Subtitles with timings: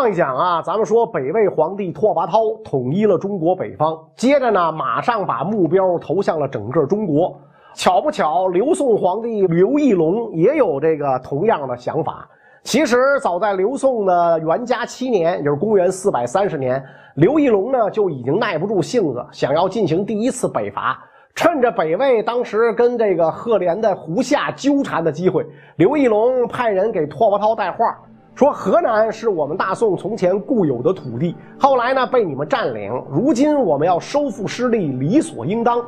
[0.00, 7.38] 上一讲啊，咱们说北魏皇帝拓跋焘统一了中国北方，接着呢，马上把目标投向了整个中国。
[7.74, 12.26] 巧不巧，刘宋皇帝刘义隆也有这个同样的想法。
[12.62, 16.82] 其实早在刘宋的元嘉七年，也就是公元四百三十年，
[17.16, 20.98] 刘义隆呢就已经耐不住性子，想要进行第一次北伐。
[21.34, 25.44] 趁着北魏当时跟这个赫连的胡夏纠缠的机会，
[25.76, 27.98] 刘义隆派人给拓跋焘带话。
[28.40, 35.78] 说河南是我们大宋从前固有的土地，后来呢被你们占领，如今我们要收复失地，理所应当。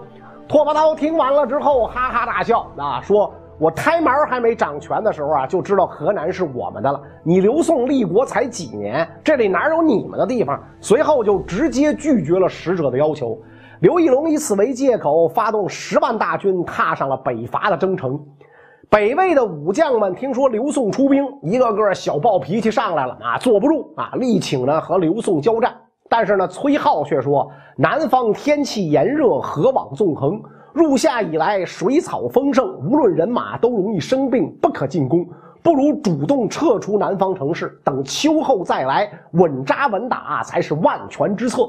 [0.47, 7.01] 拓跋焘听完了之后，哈哈大笑啊，说我胎毛还没长全的时候啊，就知道河南是我们的了。
[7.23, 10.63] 你刘宋立国才几年，这里哪有你们的地方？
[10.79, 13.41] 随后就直接拒绝了使者的要求。
[13.81, 18.21] 刘义隆以此为借口，发动十万大军，踏上了北伐的征程。
[18.93, 25.75] 北魏的武将们听说刘宋出兵，一个个小暴脾气上来了啊，坐不住啊，力请呢和刘宋交战。
[26.11, 30.39] 但是呢，崔浩却说南方天气炎热，河网纵横，
[30.75, 35.27] 入夏以来水草丰盛，无论人马都容易生病，不可进攻。
[35.63, 41.67] 不如主动撤出南方城市，等秋后再来，稳扎稳打才是万全之策。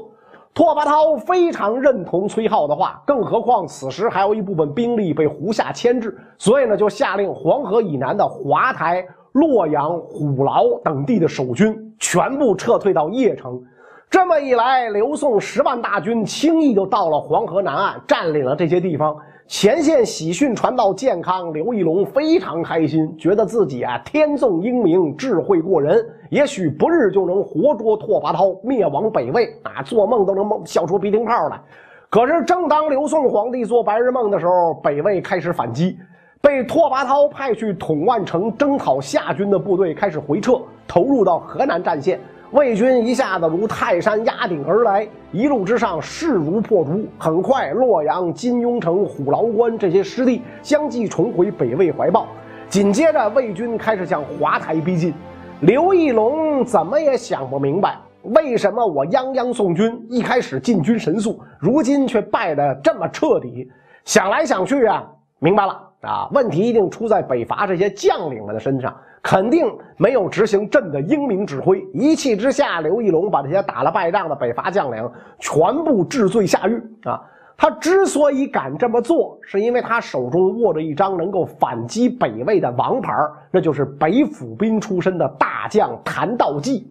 [0.54, 13.60] 拓跋焘非常认同崔浩的话，更何况此时还有一部分兵力被胡夏牵制，所以呢，就下令黄河以南的华台、洛阳、虎牢等地的守军全部撤退到邺城。
[14.08, 19.16] 这么一来，刘宋十万大军轻易就到了黄河南岸，占领了这些地方。
[19.46, 29.82] 前线喜讯传到健康，刘义隆非常开心，觉得自己啊天纵英明，智慧过人，也许不日就能活捉拓跋焘，灭亡北魏啊！
[29.82, 31.60] 做梦都能梦笑出鼻涕泡来。
[32.08, 35.98] 可是，正当刘宋皇帝做白日梦的时候，北魏开始反击，
[36.40, 42.18] 被拓跋焘派去统万城征讨夏军的部队开始回撤，投入到河南战线。
[42.50, 47.04] 魏军一下子如泰山压顶而来，一路之上势如破竹。
[47.18, 52.28] 很快，洛阳、金庸城、虎牢关这些失地相继重回北魏怀抱。
[52.68, 55.12] 紧接着，魏军开始向华台逼近。
[55.60, 63.68] 刘义隆怎么也想不明白，为什么我泱泱宋军一开始进军神速，如今却败得这么彻底？
[64.04, 65.04] 想来想去啊，
[65.40, 65.72] 明白了
[66.02, 68.94] 啊，问题一定出在北伐这些将领们的身上。
[69.24, 77.18] 肯定没有执行朕的英明指挥，一气之下，刘义隆把这些打了败仗的北伐将领全部治罪下狱啊！
[77.56, 83.14] 他之所以敢这么做，是因为他手中握着一张能够反击北魏的王牌，
[83.50, 86.86] 那就是北府兵出身的大将谭道济。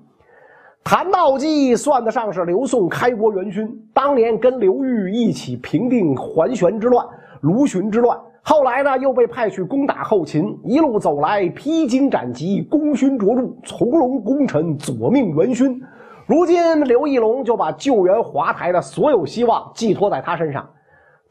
[0.84, 7.06] 谭道济算得上是刘宋开国元勋，当年跟刘裕一起平定桓玄之乱、
[7.42, 8.18] 卢循之乱。
[8.46, 15.82] 后来呢，又被派去攻打后秦，一路走来，披荆斩棘，功勋卓著，从龙功臣，左命元勋。
[16.28, 20.70] 如今刘义隆就把救援华台的所有希望寄托在他身上。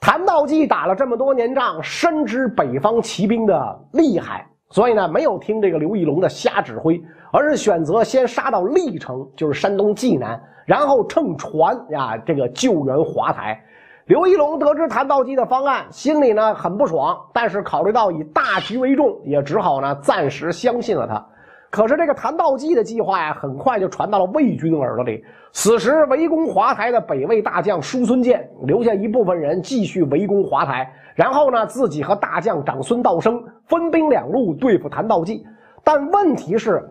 [0.01, 6.99] 谭道济打了这么多年仗，深知北方骑兵的厉害，所以呢，没有听这个刘义隆的瞎指挥，
[7.31, 13.63] 而是选择先杀到历城，就是山东济南，然后乘船呀，这个救援华台。
[14.07, 21.25] 刘义隆得知谭道济的方案，心里呢很不爽，但是考虑到以大局为重，也只好呢暂时相信了他。
[21.71, 25.25] 可是这个谭道济的计划呀，很快就传到了魏军耳朵里。
[25.53, 35.47] 此时围攻华台的北魏大将叔孙建，留下一部分人继续围攻华台，然后呢自己和大将长孙道生分兵两路对付谭道济。
[35.85, 36.83] 但问题是。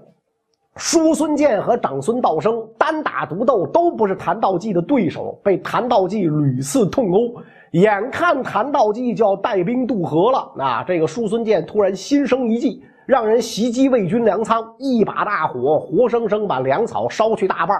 [0.78, 7.34] 叔孙建和长孙道生单打独斗都不是谭道济的对手，被谭道济屡次痛殴。
[7.72, 17.78] 眼看谭道济就要带兵渡河了，啊，这个叔孙建突然心生一计，让人袭击魏军粮仓，一把大火活生生把粮草烧去大半。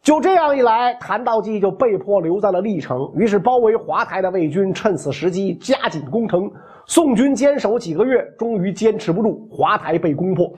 [0.00, 3.10] 就这样一来，谭道济就被迫留在了历城。
[3.16, 6.48] 于是，包围华台的魏军趁此时机加紧攻城。
[6.86, 10.48] 宋军坚守几个月，终于坚持不住，华台被攻破。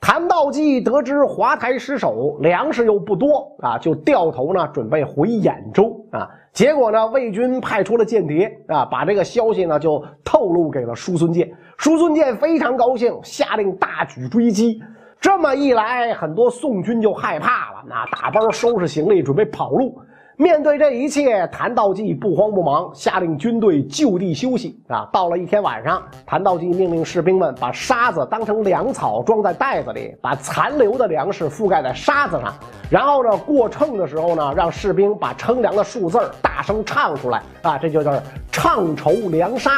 [0.00, 6.28] 谭道济得知华台失守，粮食又不多啊，就掉头呢，准备回兖州啊。
[6.52, 11.50] 结果呢，魏军派出了间谍啊，把这个消息呢就透露给了叔孙建。
[11.76, 14.80] 叔孙建非常高兴，下令大举追击。
[15.20, 20.00] 这么一来，很多宋军就害怕了，那打包收拾行李，准备跑路。
[20.40, 24.80] 面对这一切，谭道济不慌不忙，下令军队就地休息。
[24.86, 32.54] 啊，到了一天晚上，谭道济命令士兵们把沙子当成粮草装在袋子里，把残留的粮食覆盖在沙子上，
[32.88, 37.42] 然后呢，过秤的时候呢，让士兵把称量的数字大声唱出来。
[37.62, 38.12] 啊，这就叫
[38.52, 39.72] 唱筹粮沙。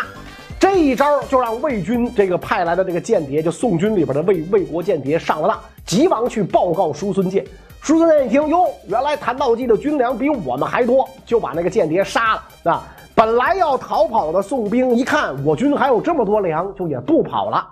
[0.58, 7.42] 这一招就让魏军这个派来的这个间谍，就宋军里边的魏魏国间谍上了当，急忙去报告叔孙建。
[7.80, 12.72] 叔孙坚一听，哟，原来谭道济的军粮比我们还多，就把那个间谍杀了。
[12.72, 12.82] 啊，
[13.14, 17.66] 本来要逃跑的宋兵一看我军还有这么多粮，就也不跑了。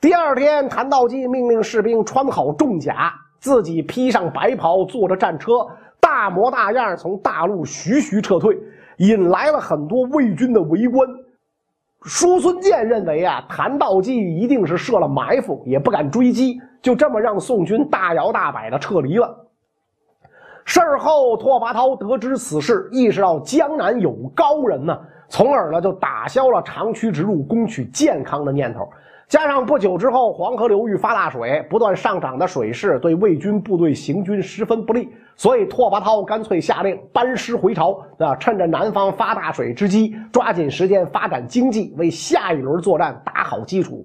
[0.00, 5.66] 第二天，谭道济命令士兵穿好重甲，自己披上白袍，坐着战车，
[5.98, 8.56] 大模大样从大路徐徐撤退，
[8.98, 11.06] 引来了很多魏军的围观。
[12.02, 19.46] 叔孙建认为啊，谭道济一定是设了埋伏，也不敢追击，就这么让宋军大摇大摆的撤离了。
[20.64, 24.98] 事后，拓跋焘得知此事，意识到江南有高人呢，
[25.28, 28.88] 从而呢就打消了长驱直入、攻取建康的念头。
[29.30, 44.04] 加上不久之后黄河流域发大水，不断上涨的水势对魏军部队行军十分不利，所以拓跋焘干脆下令班师回朝，啊，趁着南方发大水之机，抓紧时间发展经济，为下一轮作战打好基础。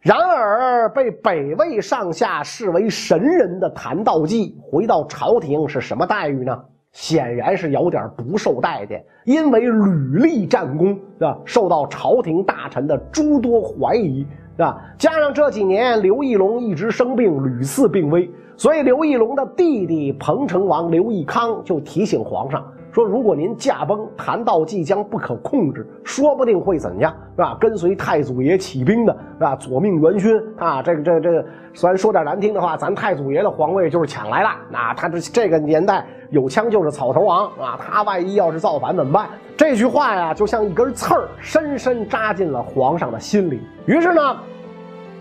[0.00, 6.60] 然而，被北魏上下视为神人的谭道济回到朝廷是什么待遇呢？
[6.92, 14.26] 显然是有点不受待见，因为屡立战功，啊，受到朝廷大臣的诸多怀疑，
[14.56, 22.64] 啊，加上这几年刘义隆一直生病，屡次病危，所以刘义隆的弟弟彭城王刘义康就提醒皇上。
[22.92, 27.56] 说：“如果您驾崩，谭道济将不可控制，说不定会怎样，是吧？
[27.60, 29.54] 跟随太祖爷起兵的，是吧？
[29.56, 34.48] 左命元勋啊，这个、这个、这个，虽然说点难听的话，咱太祖爷的皇位就是抢来的。
[34.76, 39.28] 啊，他这这个年代有枪就是草头王啊，他万一要是造反怎么办？
[39.56, 43.60] 这句话呀，就像一根刺儿，深深扎进了皇上的心里。
[43.86, 44.36] 于是呢，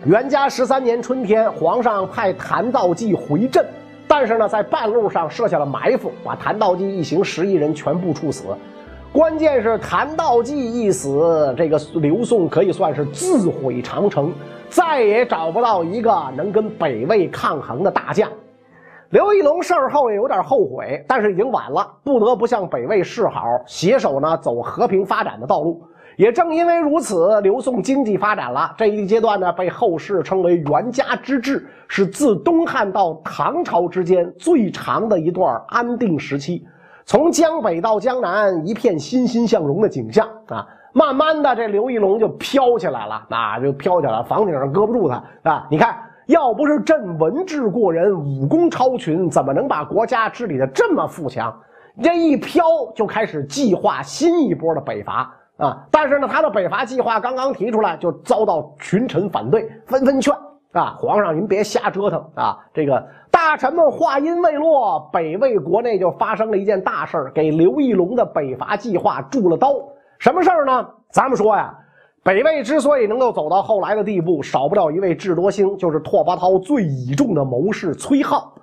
[0.06, 3.64] 元嘉十三年春天，皇上派谭道济回镇。”
[4.12, 8.46] 但是呢，在半路上设下了埋伏，把谭道济一行十亿人全部处死。
[9.14, 14.34] 关键是谭道济一死，这个刘宋可以算是自毁长城，
[14.68, 18.28] 再也找不到一个能跟北魏抗衡的大将。
[19.12, 25.84] 刘义隆事后也有点后悔，但是已经晚了，不得不向北魏示好，携手呢走和平发展的道路。
[26.20, 36.68] 也正因为如此，刘宋经济发展了这一阶段呢，被后世称为元嘉之治，是自东汉到唐朝之间最长的一段安定时期。
[37.06, 40.68] 从江北到江南，一片欣欣向荣的景象啊！
[40.92, 45.66] 慢慢的，这刘义隆就飘起来了，啊，就飘起来了，房顶上搁不住他啊！
[45.72, 51.58] 你看，要不是朕文治过人，武功超群，怎么能把国家治理的这么富强？
[52.04, 55.34] 这一飘，就开始计划新一波的北伐。
[55.60, 55.86] 啊！
[55.92, 60.34] 但是呢，他的北伐计划刚刚提出来，就遭到群臣反对，纷纷劝
[60.72, 62.58] 啊，皇上您别瞎折腾啊！
[62.74, 69.76] 这个大臣们话音未落，北魏国内就发生了一件大事给刘义隆的北伐计划注了刀。
[70.18, 70.88] 什么事儿呢？
[71.12, 71.76] 咱们说呀，
[72.24, 78.54] 北魏之所以能够走到后来的地步，少不了一位智多星，就是拓跋焘最倚重的谋士崔浩。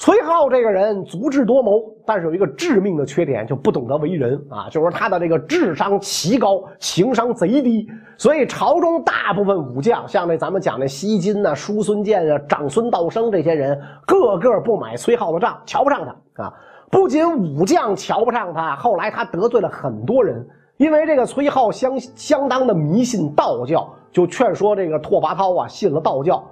[0.00, 1.72] 崔浩这个人足智多谋，
[2.06, 4.66] 但是有一个致命的缺点，就不懂得为人啊。
[4.70, 7.86] 就是他的这个智商奇高，情商贼低。
[8.16, 16.02] 所以朝中大部分武将，像那咱们讲的西金呐、叔孙建啊、长孙道生这些人，个个不买崔浩的账，瞧不上
[16.34, 16.54] 他啊。
[16.90, 20.42] 不仅武将瞧不上他，后来他得罪了很多人，
[20.78, 26.42] 因为这个崔浩相相当的迷信道教，就劝说这个拓跋焘啊信了道教。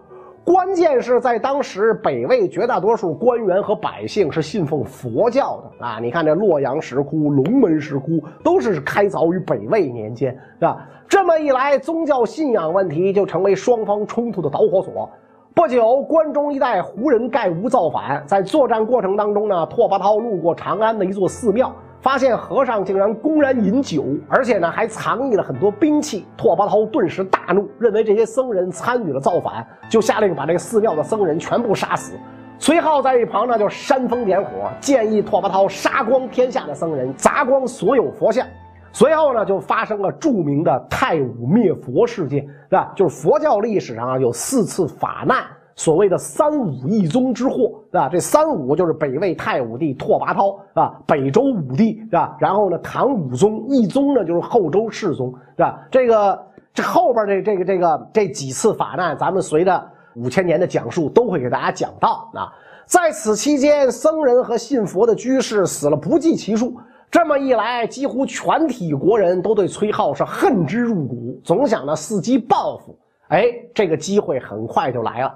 [0.49, 5.99] 关键是在当时，北魏绝大多数官员和百姓是信奉佛教的啊！
[6.01, 10.89] 你看这洛阳石窟、龙门石窟都是开凿于北魏年间，是吧？
[11.07, 15.11] 这么一来，宗教信仰问题就成为双方冲突的导火索。
[15.55, 21.71] 不久，关中一带胡人盖吴造反，在作战过程当中呢，拓跋焘路过长安的一座寺庙。
[22.01, 26.25] 发现和尚竟然公然饮酒，而且呢还藏匿了很多兵器。
[26.37, 32.15] 拓跋焘顿时大怒，认为这些僧人参与了造反，就下令把这个寺庙的僧人全部杀死。
[32.61, 38.47] 崔浩在一旁呢就煽风点火，建议拓跋焘杀光天下的僧人，砸光所有佛像。
[38.93, 42.93] 随后呢就发生了著名的太武灭佛事件，是吧？
[42.97, 45.45] 就是佛教历史上啊有四次法难。
[45.79, 48.09] 所谓的三武一宗之祸，是吧？
[48.09, 52.37] 这三武就是北魏太武帝拓跋焘，啊，北周武帝，是吧？
[52.41, 55.79] 然后呢，唐武宗，一宗呢就是后周世宗，是吧？
[55.89, 59.81] 这个这后边这这个这个这几次法难，咱们随着
[60.17, 62.53] 五千年的讲述都会给大家讲到啊。
[62.85, 66.77] 在此期间，僧人和信佛的居士死了不计其数。
[67.09, 72.99] 这么一来，几乎全体国人都对崔浩是恨之入骨，总想着伺机报复。
[73.29, 75.33] 哎，这个机会很快就来了。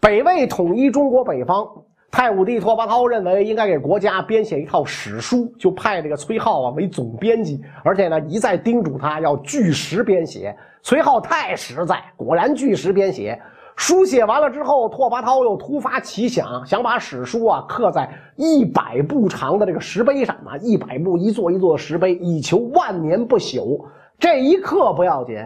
[0.00, 1.66] 北魏统一中国北方，
[2.10, 10.56] 太武帝拓跋焘认为应该给国家编写一套史书，就派这个崔浩啊为总编辑，而且呢一再叮嘱他要据实编写。
[10.82, 13.40] 崔浩太实在，果然据实编写。
[13.74, 23.84] 书写完了之后，拓跋焘又突发奇想，想把史书啊刻在一百步长的这个石碑上啊，一百步一座一座的石碑，以求万年不朽。
[24.18, 25.36] 这一刻不要紧，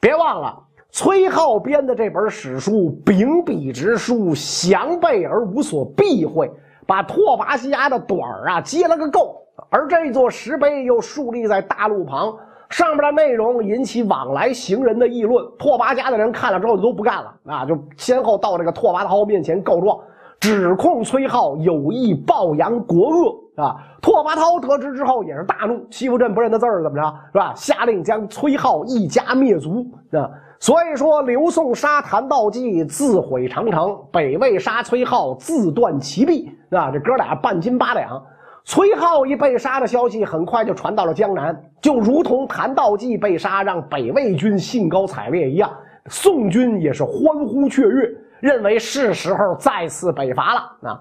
[0.00, 6.50] 别忘了崔浩编的这本史书秉笔直书，详备而无所避讳，
[6.86, 9.36] 把拓跋西牙的短儿啊接了个够。
[9.70, 12.34] 而这座石碑又竖立在大路旁，
[12.70, 15.44] 上面的内容引起往来行人的议论。
[15.58, 19.98] 拓跋家的人看了之后就都不干了，啊，就先后到这个拓跋焘面前告状，
[20.40, 23.36] 指控崔浩有意暴扬国恶。
[23.62, 23.76] 啊！
[24.00, 27.14] 拓跋焘得知之后也是大怒，欺负朕不认得字儿怎么着？
[27.32, 27.52] 是吧？
[27.54, 29.84] 下令将崔浩一家灭族。
[30.12, 30.30] 啊！
[30.60, 36.50] 所以说，刘宋杀谭道济，自毁长城；北魏杀崔浩，自断其臂。
[36.70, 36.90] 啊！
[36.90, 38.22] 这哥俩半斤八两。
[38.64, 45.70] 崔浩一被杀的消息很快就传到了江南，就如同谭道济被杀让北魏军兴高采烈一样，
[46.06, 48.10] 宋军也是欢呼雀跃，
[48.40, 50.90] 认为是时候再次北伐了。
[50.90, 51.00] 啊！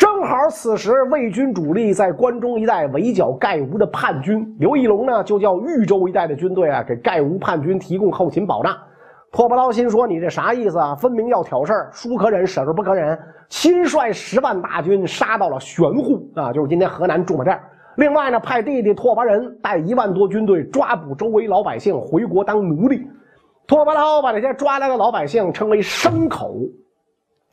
[0.00, 8.74] 正好此时，魏军主力在关中一带围剿盖吴的叛军，刘义隆呢就叫豫州一带的军队啊，给盖吴叛军提供后勤保障。
[9.30, 10.94] 拓跋焘心说：“你这啥意思啊？
[10.94, 13.18] 分明要挑事儿，书可忍，婶儿不可忍。”
[13.50, 17.60] 亲率十万大军杀到了玄户啊，就是今天河南驻马店。
[17.96, 23.06] 另外呢，派弟弟拓跋仁带一万多军队抓捕周围老百姓，回国当奴隶。
[23.66, 26.54] 拓跋焘把这些抓来的老百姓称为牲口，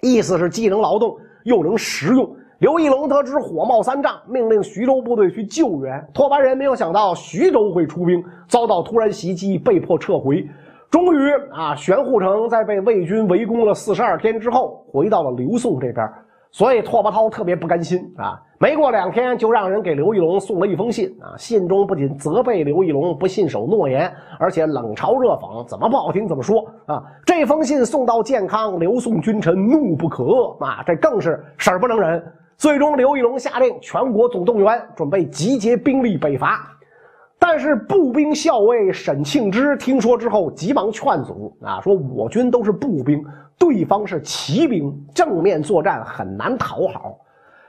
[0.01, 1.13] 意思是既能劳动。
[1.48, 2.30] 又能食用。
[2.60, 6.06] 刘义隆得知火冒三丈，命令徐州部队去救援。
[6.13, 10.46] 拓跋仁没有想到徐州会出兵，遭到突然袭击，被迫撤回。
[10.89, 16.06] 终于啊，玄户城在被魏军围攻了四十二天之后，回到了刘宋这边。
[16.51, 18.42] 所以拓跋焘特别不甘心啊！
[18.60, 21.38] 没过两天，就让人给刘义隆送了一封信啊。
[21.38, 27.04] 信中不仅责备刘义隆不信守诺言，而且冷嘲热讽，怎么不好听怎么说啊。
[27.25, 32.24] 这封信送到建康，刘宋君臣怒不可遏啊，这更是事儿不能忍。
[32.58, 36.68] 最终，刘义隆下令全国总动员，准备集结兵力北伐。
[37.38, 43.24] 但是步兵校尉沈庆之听说之后，急忙劝阻啊，说我军都是步兵。
[43.60, 47.18] 对方是骑兵，正面作战很难讨好。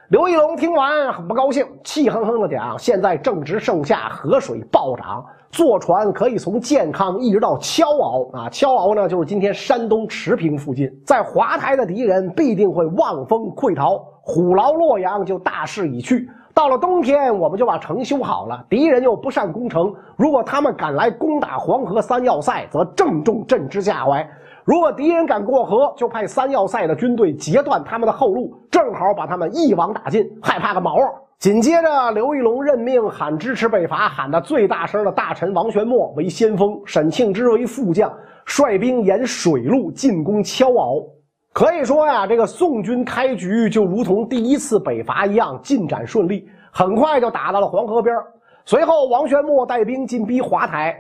[0.09, 8.49] 刘义隆听完很不高兴，气哼哼的讲：“现在正值盛夏，河水暴涨，坐船可以从健康一直到敲鳌啊。
[8.49, 10.91] 敲鳌呢，就是今天山东持平附近。
[11.05, 16.27] 在华台的敌人必定会望风溃逃，虎牢洛阳就大势已去。
[16.55, 18.65] 到了冬天，我们就把城修好了。
[18.69, 24.27] 敌人又不善攻城，如果他们敢来攻打黄河三要塞，则正中朕之下怀。”
[24.69, 31.09] 如果敌人敢过河，就派三要塞的军队截断他们的后路，正好把他们一网打尽，害怕个毛啊！
[31.39, 38.13] 紧接着，刘义隆任命喊支持北伐喊得最大声的大臣王玄谟为先锋，沈庆之为副将，
[38.45, 41.03] 率兵沿水路进攻敲鳌。
[41.55, 48.15] 可以说呀，这个宋军开局就如同第一次北伐一样，进展顺利，很快就打到了黄河边。
[48.67, 50.95] 随后，王玄谟带兵进逼华台。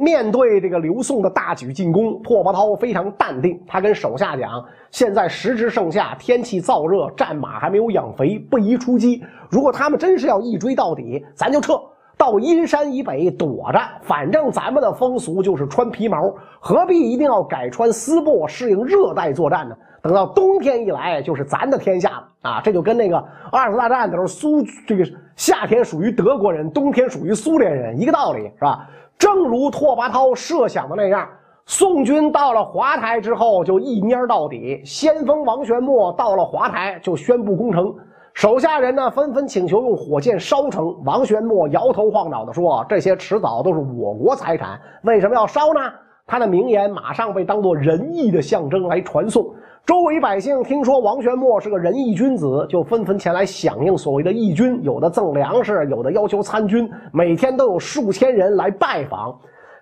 [0.00, 3.60] 面对这个刘宋的大举进攻，拓跋焘非常淡定。
[3.66, 9.22] 他跟手下讲：“现在时值盛夏，天气燥热，战马还没有养肥，不宜出击。
[9.50, 11.78] 如果他们真是要一追到底，咱就撤
[12.16, 13.78] 到阴山以北躲着。
[14.00, 19.76] 反正咱们的风俗就是穿皮毛，何必一定要改穿丝布适应热带作战呢？
[20.02, 22.60] 等到冬天一来，就是咱的天下了啊！
[22.64, 25.04] 这就跟那个二次大战的时候，苏这个
[25.36, 28.88] 夏天属于德国人，冬天属于苏联人，一个道理，是吧？”
[29.20, 31.28] 正如拓跋焘设想的那样，
[31.66, 34.80] 宋军到了华台之后就一蔫到底。
[34.82, 37.94] 先锋王玄谟到了华台就宣布攻城，
[38.32, 40.98] 手下人呢纷纷请求用火箭烧城。
[41.04, 45.80] 王玄谟摇头晃脑地说：“这些迟早都是我国财产，为什么要烧呢？”
[46.26, 49.44] 他的名言马上被当作仁义的象征来传颂。
[49.86, 59.36] 周围百姓听说王玄谟是个仁义君子，就纷纷前来响应所谓的义军，有的赠粮食，有的要求参军，每天都有数千人来拜访。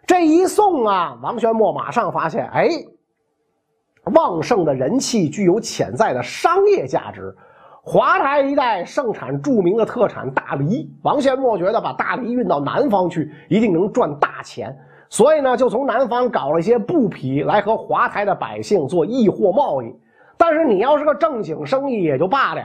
[0.07, 2.71] 这一送啊，王玄谟马上发现，哎，
[4.14, 7.35] 旺盛的人气具有潜在的商业价值。
[7.83, 14.75] 华台一带盛产著名的特产大梨，王玄谟觉得把大梨运到南方去，一定能赚大钱。
[15.11, 19.95] 所以呢，就从南方搞了一些布匹来和华台的百姓做易货贸易。
[20.37, 22.62] 但是你要是个正经生意也就罢了，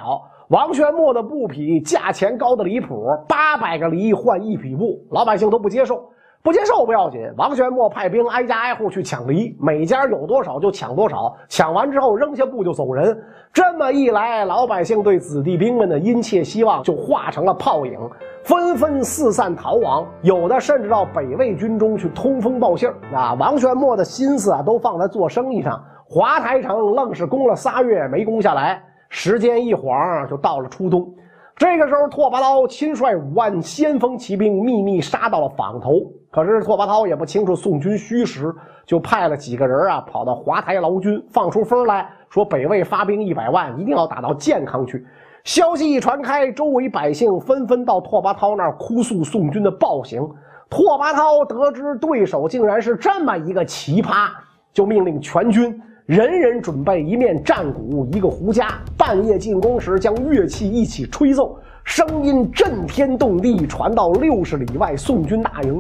[0.49, 6.07] 王玄谟的布匹价钱高的离谱，八百个梨换一匹布，老百姓都不接受。
[6.43, 13.17] 不接受不要紧，王玄谟派兵挨家挨户去抢梨，每家有多少就抢多少，抢完之后扔下布就走人。
[13.53, 17.97] 这么一来，老百姓对子弟兵们的殷切希望就化成了泡影，
[18.43, 22.95] 纷纷四散逃亡，有的甚至到北魏军中去通风报信儿。
[23.15, 31.09] 啊，王玄谟的心思啊都放在做生意上，华台城愣是攻了仨月没攻下来，时间一晃就到了初冬。
[31.55, 36.01] 这个时候，拓跋焘亲率五万先锋骑兵秘密杀到了坊头。
[36.31, 38.53] 可是拓跋焘也不清楚宋军虚实，
[38.85, 45.05] 就派了几个人啊，跑到华台劳军，放出风来说北魏发兵一百万，一定要打到建康去。
[45.43, 50.27] 消息一传开，周围百姓纷纷到拓跋焘那儿哭诉宋军的暴行。
[50.69, 54.29] 拓跋焘得知对手竟然是这么一个奇葩，
[54.73, 58.67] 就命令全军人人准备一面战鼓，一个胡笳。
[58.97, 65.79] 半夜进攻时，将乐器一起吹奏，声音震天动地，传到六十里外宋军大营。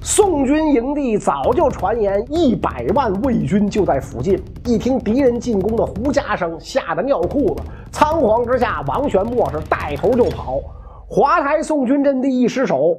[0.00, 7.62] 宋军营地早就传言一百万魏军就在附近，一听敌人进攻的胡笳声，吓得尿裤子。
[7.92, 10.58] 仓皇之下，王玄谟是带头就跑。
[11.06, 12.96] 华台宋军阵地一失守，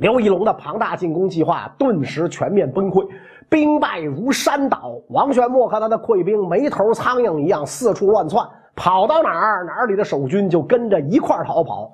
[0.00, 3.06] 刘义隆的庞大进攻计划顿时全面崩溃，
[3.48, 4.92] 兵败如山倒。
[5.08, 11.92] 王玄谟和他的溃兵没头苍蝇一样四处乱窜，跑到哪儿哪里的守军就跟着一块逃跑。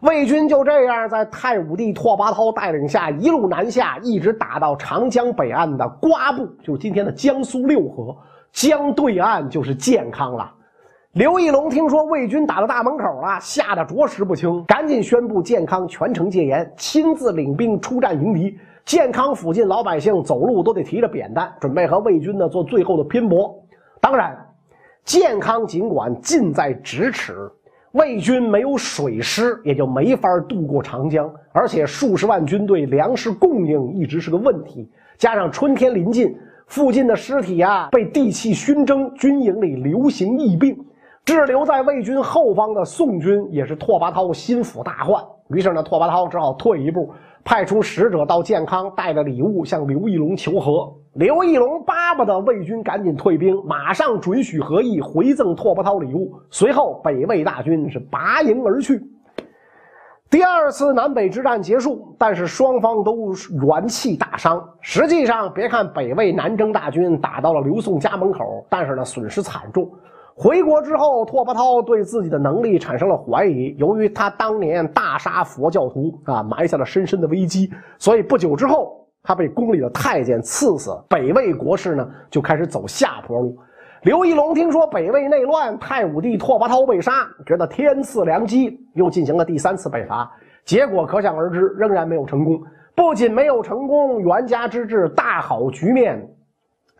[0.00, 8.14] 魏军就这样在太武帝拓跋焘带领下一路南下，一直打到长江北岸的瓜埠，就是今天的江苏六合。
[8.52, 10.52] 江对岸就是健康了。
[11.12, 18.58] 刘义隆听说魏军打到大门口了，吓得着实不轻，赶紧宣布健康全城戒严，亲自领兵出战迎敌。
[18.86, 23.52] 健康附近老百姓走路都得提着扁担，准备和魏军呢做最后的拼搏。
[24.00, 24.38] 当然，
[25.04, 27.50] 健康尽管近在咫尺。
[27.90, 34.88] 魏军没有水师，也就没法渡过长江，而且数十万军队粮食供应一直是个问题。
[35.18, 36.38] 加上春天临近，
[36.68, 40.78] 附近的尸体啊被地气熏蒸，军营里流行疫病。
[41.24, 45.20] 滞留在魏军后方的宋军也是拓跋焘心腹大患。
[45.48, 47.12] 于是呢，拓跋焘只好退一步，
[47.44, 50.92] 派出使者到建康，带着礼物向刘义隆求和。
[51.14, 56.34] 刘义隆巴不得魏军赶紧退兵，马上准许和议，回赠拓跋焘礼物。
[56.50, 59.00] 随后，北魏大军是拔营而去。
[60.28, 63.32] 第二次南北之战结束，但是双方都
[63.64, 64.62] 元气大伤。
[64.80, 69.88] 实际上，别看北魏南征大军打到了刘宋家门口，但是呢，损失惨重。
[70.38, 73.74] 回国之后，拓跋焘对自己的能力产生了怀疑。
[73.78, 79.02] 由于他当年大杀佛教徒啊，埋下了深深的危机，所以不久之后。
[79.28, 83.58] 他被宫里的太监赐死，北魏国势呢就开始走下坡路。
[84.02, 90.30] 刘义隆听说北魏内乱，太武帝拓跋焘被杀，觉得天赐良机，又进行了第三次北伐，
[90.64, 92.62] 结果可想而知，仍然没有成功。
[92.94, 96.24] 不仅没有成功，袁家之治大好局面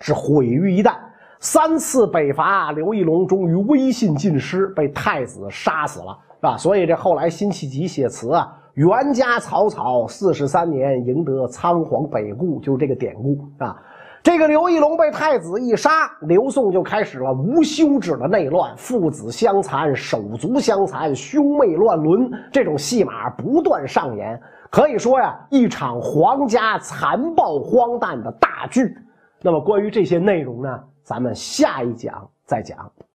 [0.01, 0.97] 是毁于一旦。
[1.41, 6.57] 三次北伐，刘义隆终于威信尽失，被太子杀死了，是吧？
[6.57, 8.53] 所以这后来辛弃疾写词啊。
[8.75, 13.75] 袁家草草，四十三年赢得仓皇北顾，就是这个典故啊。
[14.23, 24.39] 这个刘义隆被太子一杀，刘宋就开始了无休止的内乱，父子相残，手足相残，兄妹乱伦，这种戏码不断上演，
[24.71, 28.95] 可以说呀，一场皇家残暴荒诞的大剧。
[29.41, 32.91] 那么，关于这些内容呢，咱们下一讲再讲。